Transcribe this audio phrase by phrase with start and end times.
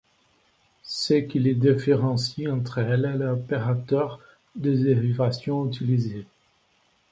[0.81, 4.19] Ce qui les différencie entre elles est l'opérateur
[4.55, 6.25] de dérivation utilisé.